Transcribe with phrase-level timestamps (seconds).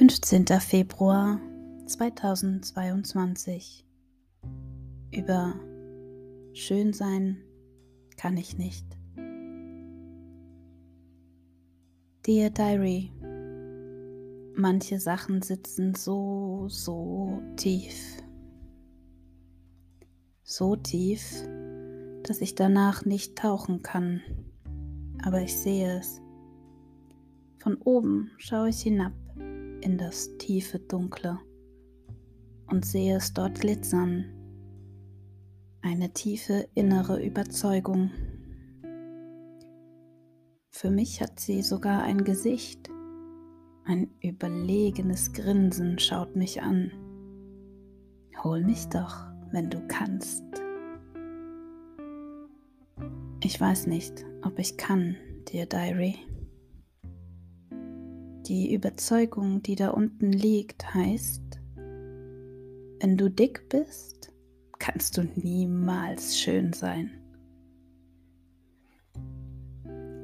[0.00, 1.38] Fünfzehnter Februar
[1.84, 3.84] 2022
[5.12, 5.54] Über
[6.54, 7.36] Schön sein
[8.16, 8.86] kann ich nicht.
[12.24, 13.12] Dear Diary,
[14.56, 18.22] manche Sachen sitzen so, so tief.
[20.42, 21.44] So tief,
[22.22, 24.22] dass ich danach nicht tauchen kann.
[25.22, 26.22] Aber ich sehe es.
[27.58, 29.12] Von oben schaue ich hinab
[29.82, 31.38] in das tiefe Dunkle
[32.66, 34.24] und sehe es dort glitzern.
[35.82, 38.10] Eine tiefe innere Überzeugung.
[40.70, 42.90] Für mich hat sie sogar ein Gesicht.
[43.84, 46.92] Ein überlegenes Grinsen schaut mich an.
[48.42, 50.44] Hol mich doch, wenn du kannst.
[53.42, 55.16] Ich weiß nicht, ob ich kann,
[55.50, 56.16] dear Diary.
[58.50, 64.32] Die Überzeugung, die da unten liegt, heißt, wenn du dick bist,
[64.80, 67.12] kannst du niemals schön sein.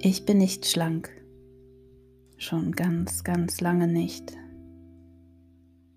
[0.00, 1.08] Ich bin nicht schlank,
[2.36, 4.36] schon ganz, ganz lange nicht.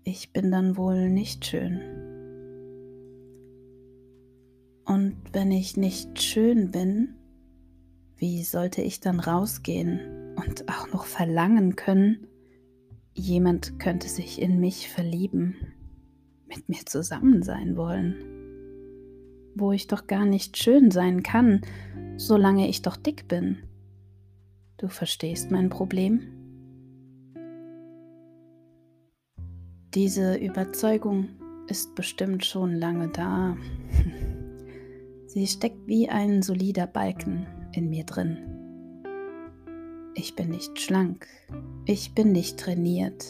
[0.04, 1.80] Ich bin dann wohl nicht schön.
[4.84, 7.16] Und wenn ich nicht schön bin,
[8.18, 12.26] wie sollte ich dann rausgehen und auch noch verlangen können,
[13.20, 15.54] jemand könnte sich in mich verlieben,
[16.48, 18.16] mit mir zusammen sein wollen,
[19.54, 21.60] wo ich doch gar nicht schön sein kann,
[22.16, 23.58] solange ich doch dick bin.
[24.78, 26.20] Du verstehst mein Problem?
[29.94, 31.28] Diese Überzeugung
[31.68, 33.56] ist bestimmt schon lange da.
[35.26, 38.59] Sie steckt wie ein solider Balken in mir drin.
[40.14, 41.26] Ich bin nicht schlank,
[41.86, 43.24] ich bin nicht trainiert,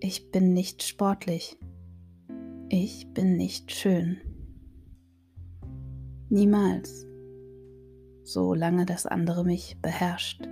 [0.00, 1.56] ich bin nicht sportlich,
[2.68, 4.18] ich bin nicht schön.
[6.28, 7.06] Niemals,
[8.24, 10.42] solange das andere mich beherrscht.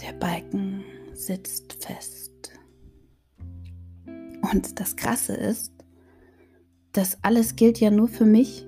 [0.00, 0.82] Der Balken
[1.12, 2.52] sitzt fest.
[4.52, 5.72] Und das Krasse ist,
[6.92, 8.66] das alles gilt ja nur für mich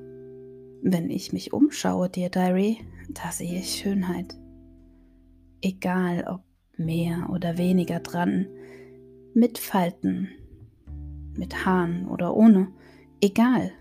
[0.82, 4.36] wenn ich mich umschaue, Dear Diary, da sehe ich Schönheit.
[5.60, 6.42] Egal ob
[6.76, 8.46] mehr oder weniger dran,
[9.34, 10.28] mit Falten,
[11.36, 12.68] mit Haaren oder ohne,
[13.20, 13.72] egal.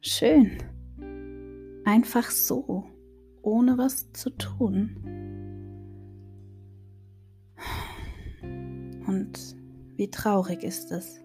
[0.00, 0.58] Schön.
[1.84, 2.84] Einfach so,
[3.42, 4.96] ohne was zu tun.
[9.06, 9.56] Und
[9.96, 11.20] wie traurig ist es,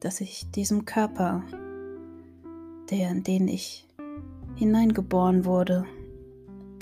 [0.00, 1.44] dass ich diesem Körper,
[2.90, 3.88] der, in den ich
[4.56, 5.84] hineingeboren wurde,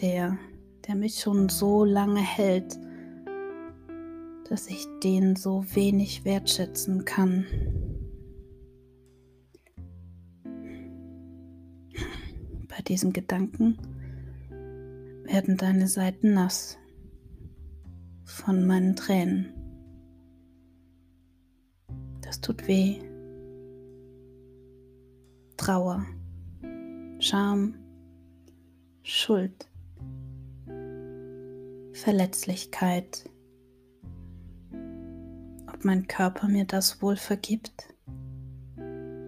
[0.00, 0.38] der,
[0.86, 2.78] der mich schon so lange hält,
[4.48, 7.46] dass ich den so wenig wertschätzen kann.
[12.68, 13.78] Bei diesem Gedanken
[15.24, 16.78] werden deine Seiten nass
[18.24, 19.52] von meinen Tränen.
[22.22, 22.98] Das tut weh.
[25.56, 26.04] Trauer.
[27.18, 27.74] Scham,
[29.02, 29.69] Schuld,
[32.00, 33.28] Verletzlichkeit.
[35.66, 37.94] Ob mein Körper mir das wohl vergibt?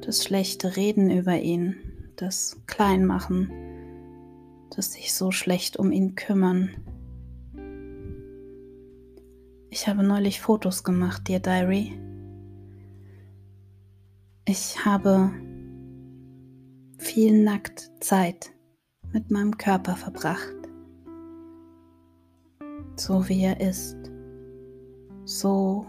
[0.01, 1.77] Das schlechte Reden über ihn,
[2.17, 3.51] das Kleinmachen,
[4.75, 6.71] das sich so schlecht um ihn kümmern.
[9.69, 11.93] Ich habe neulich Fotos gemacht, Dear Diary.
[14.47, 15.31] Ich habe
[16.97, 18.51] viel nackt Zeit
[19.13, 20.62] mit meinem Körper verbracht.
[23.05, 23.97] So wie er ist,
[25.25, 25.87] so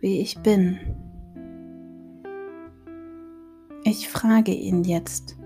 [0.00, 0.78] wie ich bin.
[3.84, 5.36] Ich frage ihn jetzt,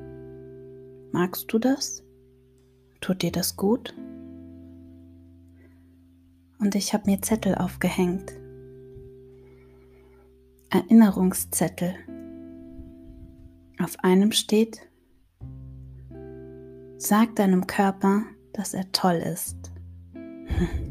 [1.10, 2.04] magst du das?
[3.00, 3.92] Tut dir das gut?
[6.60, 8.32] Und ich habe mir Zettel aufgehängt.
[10.68, 11.92] Erinnerungszettel
[13.82, 14.88] auf einem steht,
[16.98, 18.22] sag deinem Körper,
[18.52, 19.72] dass er toll ist.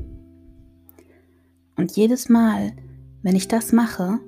[1.80, 2.74] Und jedes Mal,
[3.22, 4.20] wenn ich das mache,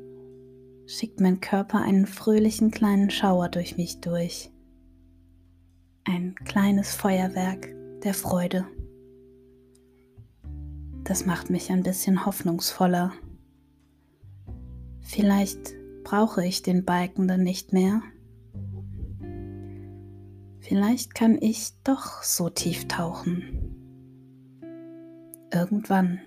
[0.85, 4.49] schickt mein Körper einen fröhlichen kleinen Schauer durch mich durch.
[6.05, 7.67] Ein kleines Feuerwerk
[8.05, 8.65] der Freude.
[11.03, 13.11] Das macht mich ein bisschen hoffnungsvoller.
[15.01, 15.73] Vielleicht
[16.05, 18.01] brauche ich den Balken dann nicht mehr.
[20.61, 23.75] Vielleicht kann ich doch so tief tauchen.
[25.51, 26.21] Irgendwann.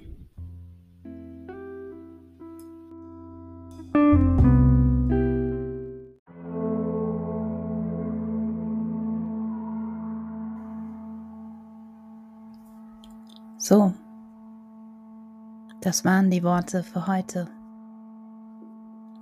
[13.67, 13.95] So,
[15.81, 17.49] das waren die Worte für heute.